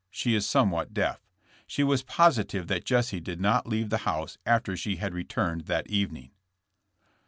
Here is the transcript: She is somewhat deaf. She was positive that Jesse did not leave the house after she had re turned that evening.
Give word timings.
She 0.09 0.33
is 0.33 0.47
somewhat 0.47 0.95
deaf. 0.95 1.21
She 1.67 1.83
was 1.83 2.01
positive 2.01 2.65
that 2.69 2.85
Jesse 2.85 3.19
did 3.19 3.39
not 3.39 3.67
leave 3.67 3.91
the 3.91 3.99
house 3.99 4.39
after 4.47 4.75
she 4.75 4.95
had 4.95 5.13
re 5.13 5.23
turned 5.23 5.67
that 5.67 5.91
evening. 5.91 6.31